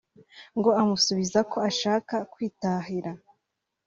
ngo 0.57 0.69
amusubiza 0.81 1.39
ko 1.51 1.57
ashaka 1.69 2.15
kwitahira 2.31 3.11